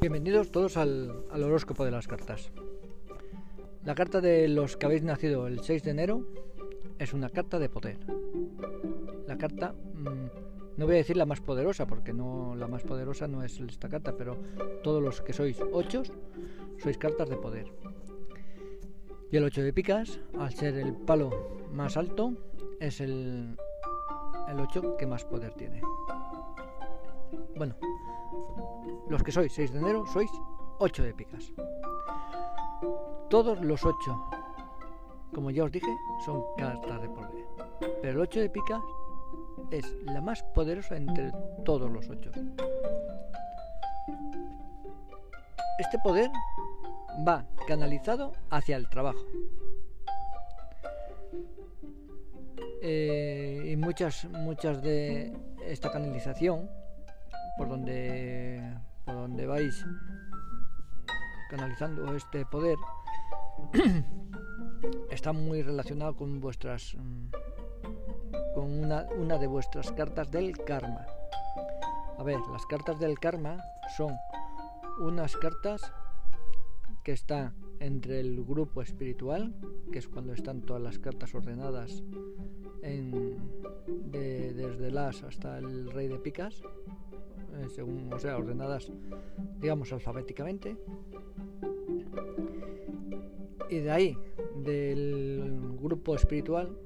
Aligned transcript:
Bienvenidos 0.00 0.50
todos 0.50 0.78
al, 0.78 1.10
horóscopo 1.30 1.84
de 1.84 1.90
las 1.90 2.08
cartas. 2.08 2.50
La 3.84 3.94
carta 3.94 4.22
de 4.22 4.48
los 4.48 4.78
que 4.78 4.86
habéis 4.86 5.02
nacido 5.02 5.46
el 5.46 5.60
6 5.60 5.82
de 5.82 5.90
enero 5.90 6.26
es 6.98 7.12
una 7.12 7.28
carta 7.28 7.58
de 7.58 7.68
poder. 7.68 7.98
La 9.26 9.36
carta, 9.36 9.74
mm, 9.74 10.78
no 10.78 10.86
voy 10.86 10.94
a 10.94 10.98
decir 10.98 11.18
la 11.18 11.26
más 11.26 11.42
poderosa, 11.42 11.86
porque 11.86 12.14
no 12.14 12.54
la 12.56 12.66
más 12.66 12.82
poderosa 12.82 13.28
no 13.28 13.42
es 13.42 13.60
esta 13.60 13.90
carta, 13.90 14.16
pero 14.16 14.38
todos 14.82 15.02
los 15.02 15.20
que 15.20 15.34
sois 15.34 15.60
8 15.70 16.02
sois 16.82 16.96
cartas 16.96 17.28
de 17.28 17.36
poder. 17.36 17.66
Y 19.30 19.36
el 19.36 19.44
8 19.44 19.60
de 19.60 19.72
picas, 19.74 20.18
al 20.38 20.54
ser 20.54 20.78
el 20.78 20.94
palo 20.94 21.58
más 21.74 21.98
alto, 21.98 22.32
es 22.80 23.02
el, 23.02 23.54
el 24.48 24.60
8 24.60 24.96
que 24.96 25.06
más 25.06 25.26
poder 25.26 25.52
tiene. 25.52 25.82
Bueno, 27.54 27.76
los 29.08 29.22
que 29.22 29.32
sois 29.32 29.52
6 29.52 29.72
de 29.72 29.78
enero 29.78 30.06
sois 30.06 30.30
8 30.78 31.02
de 31.02 31.14
picas. 31.14 31.52
Todos 33.28 33.60
los 33.60 33.84
8, 33.84 33.94
como 35.34 35.50
ya 35.50 35.64
os 35.64 35.72
dije, 35.72 35.94
son 36.24 36.42
cartas 36.56 37.02
de 37.02 37.08
poder. 37.08 37.46
Pero 38.02 38.12
el 38.12 38.20
8 38.20 38.40
de 38.40 38.50
picas 38.50 38.82
es 39.70 39.84
la 40.04 40.20
más 40.20 40.42
poderosa 40.54 40.96
entre 40.96 41.32
todos 41.64 41.90
los 41.90 42.08
8. 42.08 42.30
Este 45.78 45.98
poder 46.02 46.30
va 47.26 47.46
canalizado 47.66 48.32
hacia 48.50 48.76
el 48.76 48.88
trabajo. 48.88 49.20
Eh, 52.82 53.70
y 53.72 53.76
muchas, 53.76 54.24
muchas 54.24 54.82
de 54.82 55.32
esta 55.66 55.90
canalización 55.90 56.70
por 57.56 57.68
donde 57.68 58.76
por 59.04 59.14
donde 59.14 59.46
vais 59.46 59.84
canalizando 61.50 62.14
este 62.14 62.46
poder 62.46 62.76
está 65.10 65.32
muy 65.32 65.62
relacionado 65.62 66.16
con 66.16 66.40
vuestras 66.40 66.94
mm, 66.96 67.30
con 68.54 68.64
una, 68.64 69.06
una 69.16 69.38
de 69.38 69.46
vuestras 69.46 69.92
cartas 69.92 70.30
del 70.30 70.56
karma. 70.58 71.06
A 72.18 72.22
ver 72.22 72.40
las 72.52 72.66
cartas 72.66 72.98
del 72.98 73.18
karma 73.18 73.58
son 73.96 74.14
unas 75.00 75.36
cartas 75.36 75.92
que 77.02 77.12
están 77.12 77.54
entre 77.80 78.20
el 78.20 78.44
grupo 78.44 78.82
espiritual 78.82 79.54
que 79.90 79.98
es 79.98 80.08
cuando 80.08 80.34
están 80.34 80.60
todas 80.62 80.82
las 80.82 80.98
cartas 80.98 81.34
ordenadas 81.34 82.02
en, 82.82 83.38
desde 84.10 84.90
las 84.90 85.22
hasta 85.22 85.58
el 85.58 85.90
rey 85.90 86.08
de 86.08 86.18
picas 86.18 86.62
según, 87.68 88.12
o 88.12 88.18
sea, 88.18 88.36
ordenadas, 88.36 88.90
digamos, 89.60 89.92
alfabéticamente. 89.92 90.76
Y 93.68 93.78
de 93.78 93.90
ahí, 93.90 94.18
del 94.56 95.76
grupo 95.80 96.14
espiritual, 96.14 96.76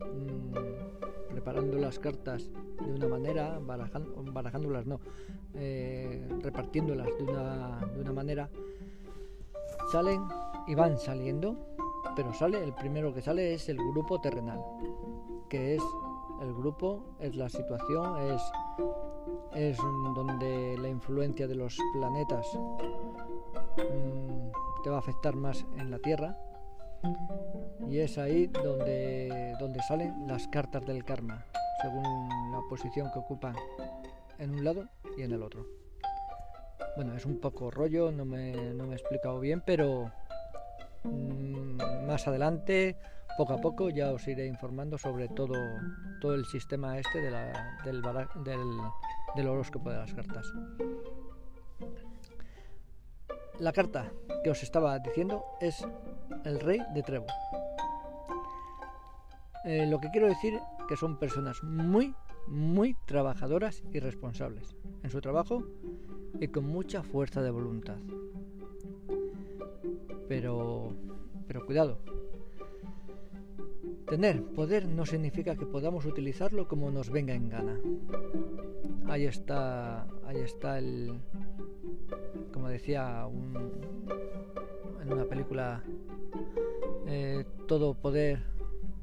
mm, 0.00 1.30
preparando 1.30 1.78
las 1.78 1.98
cartas 1.98 2.50
de 2.84 2.92
una 2.92 3.08
manera, 3.08 3.58
barajándolas, 3.60 4.86
no, 4.86 5.00
eh, 5.54 6.28
repartiéndolas 6.40 7.06
de 7.16 7.24
una, 7.24 7.80
de 7.94 8.00
una 8.00 8.12
manera, 8.12 8.50
salen 9.90 10.22
y 10.66 10.74
van 10.74 10.98
saliendo, 10.98 11.56
pero 12.14 12.32
sale, 12.34 12.62
el 12.62 12.74
primero 12.74 13.14
que 13.14 13.22
sale 13.22 13.54
es 13.54 13.68
el 13.68 13.78
grupo 13.78 14.20
terrenal, 14.20 14.60
que 15.48 15.76
es 15.76 15.82
el 16.42 16.52
grupo, 16.54 17.16
es 17.20 17.36
la 17.36 17.48
situación, 17.48 18.18
es 18.32 18.42
es 19.54 19.76
donde 20.14 20.76
la 20.78 20.88
influencia 20.88 21.46
de 21.46 21.54
los 21.54 21.78
planetas 21.92 22.46
mm, 23.76 24.82
te 24.82 24.90
va 24.90 24.96
a 24.96 24.98
afectar 24.98 25.34
más 25.34 25.64
en 25.78 25.90
la 25.90 25.98
Tierra 25.98 26.36
y 27.88 27.98
es 27.98 28.16
ahí 28.18 28.46
donde, 28.46 29.54
donde 29.58 29.82
salen 29.82 30.26
las 30.26 30.46
cartas 30.48 30.86
del 30.86 31.04
karma, 31.04 31.44
según 31.82 32.28
la 32.52 32.60
posición 32.68 33.10
que 33.12 33.18
ocupan 33.18 33.54
en 34.38 34.54
un 34.54 34.64
lado 34.64 34.88
y 35.18 35.22
en 35.22 35.32
el 35.32 35.42
otro. 35.42 35.66
Bueno, 36.96 37.14
es 37.14 37.26
un 37.26 37.38
poco 37.40 37.70
rollo, 37.70 38.12
no 38.12 38.24
me, 38.24 38.52
no 38.74 38.84
me 38.84 38.92
he 38.92 38.96
explicado 38.96 39.40
bien, 39.40 39.62
pero 39.64 40.10
mm, 41.04 42.06
más 42.06 42.26
adelante, 42.28 42.96
poco 43.36 43.54
a 43.54 43.58
poco, 43.58 43.90
ya 43.90 44.12
os 44.12 44.26
iré 44.28 44.46
informando 44.46 44.98
sobre 44.98 45.28
todo, 45.28 45.54
todo 46.20 46.34
el 46.34 46.44
sistema 46.46 46.98
este 46.98 47.20
de 47.20 47.30
del, 48.44 49.48
horóscopo 49.48 49.90
de 49.90 49.96
las 49.96 50.12
cartas. 50.12 50.46
La 53.58 53.72
carta 53.72 54.10
que 54.42 54.50
os 54.50 54.62
estaba 54.62 54.98
diciendo 54.98 55.44
es 55.60 55.84
el 56.44 56.60
rey 56.60 56.80
de 56.94 57.02
Trevo. 57.02 57.26
Eh, 59.64 59.86
lo 59.86 60.00
que 60.00 60.10
quiero 60.10 60.26
decir 60.26 60.58
que 60.88 60.96
son 60.96 61.18
personas 61.18 61.62
muy, 61.62 62.14
muy 62.48 62.96
trabajadoras 63.06 63.82
y 63.92 64.00
responsables 64.00 64.74
en 65.02 65.10
su 65.10 65.20
trabajo 65.20 65.62
y 66.40 66.48
con 66.48 66.64
mucha 66.64 67.02
fuerza 67.02 67.40
de 67.42 67.50
voluntad. 67.50 67.98
Pero, 70.28 70.88
pero 71.46 71.64
cuidado. 71.64 71.98
Tener 74.12 74.44
poder 74.44 74.86
no 74.86 75.06
significa 75.06 75.56
que 75.56 75.64
podamos 75.64 76.04
utilizarlo 76.04 76.68
como 76.68 76.90
nos 76.90 77.08
venga 77.08 77.32
en 77.32 77.48
gana 77.48 77.80
ahí 79.08 79.24
está, 79.24 80.06
ahí 80.26 80.40
está 80.40 80.78
el, 80.78 81.18
como 82.52 82.68
decía 82.68 83.26
en 85.00 85.12
una 85.12 85.24
película, 85.24 85.82
eh, 87.06 87.44
todo 87.66 87.94
poder 87.94 88.42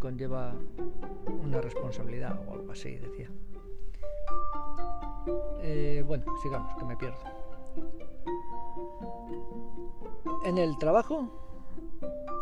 conlleva 0.00 0.54
una 1.42 1.60
responsabilidad 1.60 2.38
o 2.48 2.54
algo 2.54 2.72
así, 2.72 2.96
decía. 2.96 3.30
Eh, 5.62 6.04
bueno, 6.06 6.24
sigamos, 6.42 6.74
que 6.76 6.84
me 6.84 6.96
pierdo. 6.96 7.18
En 10.44 10.58
el 10.58 10.76
trabajo 10.78 11.46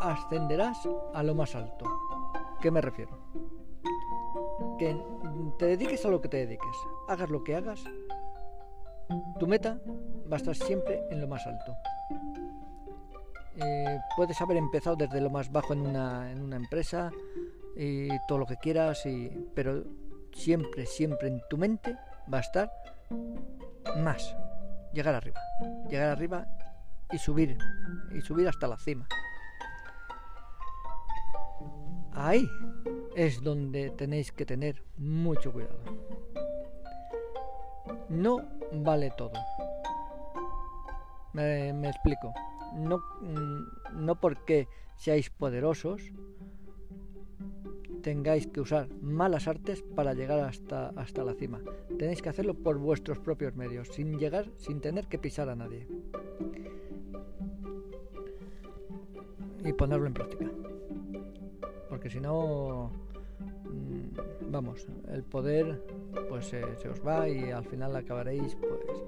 ascenderás 0.02 0.86
a 1.14 1.22
lo 1.22 1.34
más 1.34 1.54
alto. 1.54 1.86
¿Qué 2.64 2.70
me 2.70 2.80
refiero? 2.80 3.18
que 4.78 4.96
te 5.58 5.66
dediques 5.66 6.02
a 6.06 6.08
lo 6.08 6.22
que 6.22 6.30
te 6.30 6.38
dediques, 6.38 6.76
hagas 7.08 7.28
lo 7.28 7.44
que 7.44 7.56
hagas, 7.56 7.84
tu 9.38 9.46
meta 9.46 9.78
va 10.32 10.36
a 10.36 10.38
estar 10.38 10.56
siempre 10.56 11.02
en 11.10 11.20
lo 11.20 11.28
más 11.28 11.46
alto. 11.46 11.76
Eh, 13.56 14.00
puedes 14.16 14.40
haber 14.40 14.56
empezado 14.56 14.96
desde 14.96 15.20
lo 15.20 15.28
más 15.28 15.52
bajo 15.52 15.74
en 15.74 15.80
una, 15.80 16.32
en 16.32 16.40
una 16.40 16.56
empresa 16.56 17.10
y 17.76 18.08
todo 18.26 18.38
lo 18.38 18.46
que 18.46 18.56
quieras, 18.56 19.04
y, 19.04 19.28
pero 19.54 19.84
siempre, 20.32 20.86
siempre 20.86 21.28
en 21.28 21.42
tu 21.50 21.58
mente 21.58 21.94
va 22.32 22.38
a 22.38 22.40
estar 22.40 22.72
más, 23.98 24.34
llegar 24.94 25.14
arriba, 25.14 25.40
llegar 25.90 26.08
arriba 26.08 26.46
y 27.12 27.18
subir, 27.18 27.58
y 28.10 28.22
subir 28.22 28.48
hasta 28.48 28.66
la 28.66 28.78
cima. 28.78 29.06
Ahí 32.14 32.48
es 33.16 33.42
donde 33.42 33.90
tenéis 33.90 34.30
que 34.32 34.46
tener 34.46 34.82
mucho 34.96 35.52
cuidado. 35.52 35.78
No 38.08 38.42
vale 38.72 39.12
todo. 39.16 39.32
Me, 41.32 41.70
explico. 41.88 42.32
No, 42.76 42.98
mm, 43.20 44.04
no 44.04 44.20
porque 44.20 44.68
seáis 44.96 45.30
poderosos 45.30 46.00
tengáis 48.02 48.46
que 48.46 48.60
usar 48.60 48.88
malas 49.00 49.48
artes 49.48 49.82
para 49.82 50.14
llegar 50.14 50.38
hasta, 50.40 50.90
hasta 50.90 51.24
la 51.24 51.34
cima. 51.34 51.60
Tenéis 51.98 52.22
que 52.22 52.28
hacerlo 52.28 52.54
por 52.54 52.78
vuestros 52.78 53.18
propios 53.18 53.56
medios, 53.56 53.88
sin 53.88 54.18
llegar, 54.18 54.46
sin 54.56 54.80
tener 54.80 55.06
que 55.06 55.18
pisar 55.18 55.48
a 55.48 55.56
nadie. 55.56 55.88
Y 59.64 59.72
ponerlo 59.72 60.06
en 60.06 60.14
práctica. 60.14 60.63
Porque 62.04 62.18
si 62.18 62.20
no, 62.20 62.90
Mm, 63.64 64.50
vamos, 64.50 64.86
el 65.08 65.24
poder 65.24 65.82
pues 66.28 66.46
se 66.46 66.88
os 66.88 67.04
va 67.06 67.28
y 67.28 67.50
al 67.50 67.64
final 67.64 67.96
acabaréis 67.96 68.56
pues 68.56 69.02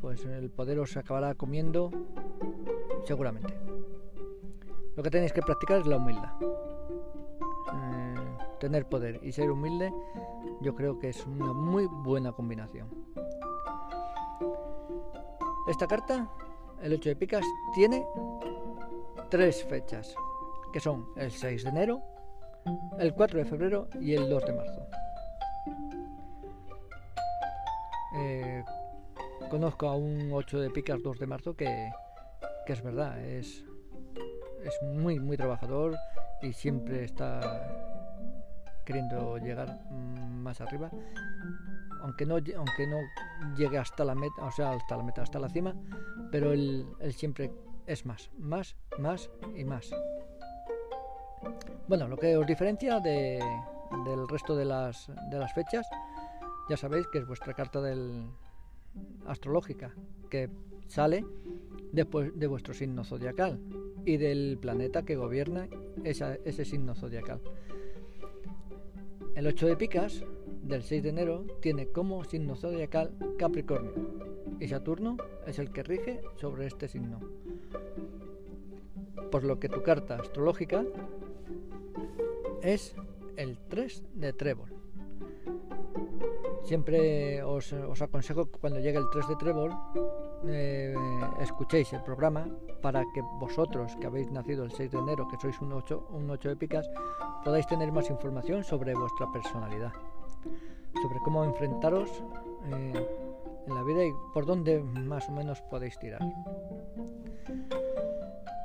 pues 0.00 0.24
el 0.24 0.50
poder 0.50 0.78
os 0.78 0.96
acabará 0.96 1.34
comiendo 1.34 1.90
seguramente. 3.04 3.52
Lo 4.94 5.02
que 5.02 5.10
tenéis 5.10 5.32
que 5.32 5.42
practicar 5.42 5.80
es 5.80 5.86
la 5.86 5.96
humildad. 5.96 6.32
Eh, 7.74 8.14
tener 8.60 8.86
poder 8.86 9.20
y 9.22 9.32
ser 9.32 9.50
humilde 9.50 9.92
yo 10.60 10.74
creo 10.74 10.98
que 10.98 11.08
es 11.08 11.26
una 11.26 11.52
muy 11.52 11.86
buena 11.86 12.32
combinación. 12.32 12.88
Esta 15.66 15.86
carta, 15.86 16.30
el 16.80 16.92
8 16.92 17.08
de 17.10 17.16
picas, 17.16 17.44
tiene 17.74 18.06
tres 19.28 19.64
fechas, 19.64 20.14
que 20.76 20.80
son 20.80 21.06
el 21.16 21.30
6 21.30 21.64
de 21.64 21.70
enero, 21.70 22.02
el 22.98 23.14
4 23.14 23.38
de 23.38 23.46
febrero 23.46 23.88
y 23.98 24.12
el 24.12 24.28
2 24.28 24.44
de 24.44 24.52
marzo. 24.52 24.86
Eh, 28.14 28.62
conozco 29.48 29.88
a 29.88 29.96
un 29.96 30.30
8 30.30 30.60
de 30.60 30.68
picas 30.68 31.02
2 31.02 31.18
de 31.18 31.26
marzo 31.26 31.56
que, 31.56 31.90
que 32.66 32.74
es 32.74 32.82
verdad, 32.82 33.18
es, 33.24 33.64
es 34.64 34.82
muy, 34.82 35.18
muy 35.18 35.38
trabajador 35.38 35.96
y 36.42 36.52
siempre 36.52 37.04
está 37.04 37.40
queriendo 38.84 39.38
llegar 39.38 39.80
más 39.90 40.60
arriba 40.60 40.90
aunque 42.02 42.26
no 42.26 42.34
aunque 42.34 42.86
no 42.86 42.98
llegue 43.56 43.78
hasta 43.78 44.04
la 44.04 44.14
meta 44.14 44.42
o 44.42 44.50
sea 44.50 44.72
hasta 44.72 44.98
la 44.98 45.02
meta 45.02 45.22
hasta 45.22 45.38
la 45.38 45.48
cima 45.48 45.74
pero 46.30 46.52
él, 46.52 46.86
él 47.00 47.14
siempre 47.14 47.50
es 47.86 48.04
más 48.04 48.30
más 48.38 48.76
más 48.98 49.30
y 49.56 49.64
más 49.64 49.90
bueno 51.88 52.08
lo 52.08 52.16
que 52.16 52.36
os 52.36 52.46
diferencia 52.46 53.00
de, 53.00 53.38
del 54.04 54.28
resto 54.28 54.56
de 54.56 54.64
las, 54.64 55.10
de 55.30 55.38
las 55.38 55.52
fechas 55.54 55.86
ya 56.68 56.76
sabéis 56.76 57.06
que 57.08 57.18
es 57.18 57.26
vuestra 57.26 57.54
carta 57.54 57.80
astrológica 59.26 59.94
que 60.30 60.48
sale 60.86 61.24
después 61.92 62.38
de 62.38 62.46
vuestro 62.46 62.74
signo 62.74 63.04
zodiacal 63.04 63.60
y 64.04 64.16
del 64.16 64.58
planeta 64.60 65.02
que 65.02 65.16
gobierna 65.16 65.68
ese 66.04 66.64
signo 66.64 66.94
zodiacal 66.94 67.40
el 69.34 69.46
8 69.46 69.66
de 69.66 69.76
picas 69.76 70.24
del 70.62 70.82
6 70.82 71.02
de 71.02 71.08
enero 71.10 71.46
tiene 71.60 71.88
como 71.88 72.24
signo 72.24 72.56
zodiacal 72.56 73.12
Capricornio 73.38 73.92
y 74.60 74.68
Saturno 74.68 75.16
es 75.46 75.58
el 75.58 75.70
que 75.70 75.82
rige 75.82 76.22
sobre 76.36 76.66
este 76.66 76.88
signo. 76.88 77.20
Por 79.30 79.44
lo 79.44 79.58
que 79.58 79.68
tu 79.68 79.82
carta 79.82 80.16
astrológica 80.16 80.84
es 82.66 82.94
el 83.36 83.58
3 83.68 84.04
de 84.14 84.32
trébol. 84.32 84.68
Siempre 86.64 87.42
os, 87.44 87.72
aconsejo 88.02 88.50
que 88.50 88.58
cuando 88.58 88.80
llegue 88.80 88.98
el 88.98 89.08
3 89.10 89.28
de 89.28 89.36
trébol 89.36 89.70
eh, 90.46 90.94
escuchéis 91.40 91.92
el 91.92 92.02
programa 92.02 92.48
para 92.82 93.04
que 93.14 93.22
vosotros 93.38 93.94
que 94.00 94.08
habéis 94.08 94.32
nacido 94.32 94.64
el 94.64 94.72
6 94.72 94.90
de 94.90 94.98
enero, 94.98 95.28
que 95.28 95.36
sois 95.38 95.60
un 95.60 95.72
8, 95.72 96.08
un 96.10 96.28
8 96.28 96.48
de 96.48 96.56
picas, 96.56 96.90
podáis 97.44 97.66
tener 97.68 97.92
más 97.92 98.10
información 98.10 98.64
sobre 98.64 98.94
vuestra 98.94 99.30
personalidad, 99.30 99.92
sobre 101.00 101.20
cómo 101.20 101.44
enfrentaros 101.44 102.10
eh, 102.72 103.06
en 103.68 103.74
la 103.74 103.82
vida 103.84 104.04
y 104.04 104.12
por 104.34 104.44
dónde 104.44 104.80
más 104.80 105.28
o 105.28 105.32
menos 105.32 105.60
podéis 105.70 105.96
tirar. 106.00 106.20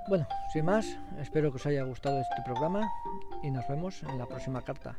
Bueno, 0.10 0.28
sin 0.52 0.66
más, 0.66 0.98
espero 1.20 1.52
que 1.52 1.58
os 1.58 1.66
haya 1.68 1.84
gustado 1.84 2.20
este 2.20 2.42
programa 2.44 2.90
y 3.44 3.52
nos 3.52 3.68
vemos 3.68 4.04
en 4.04 4.18
la 4.18 4.26
próxima 4.26 4.62
carta. 4.62 4.98